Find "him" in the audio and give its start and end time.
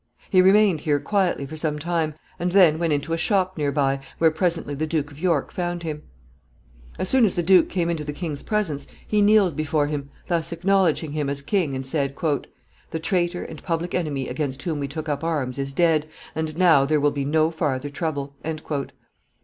5.83-6.01, 9.85-10.09, 11.11-11.29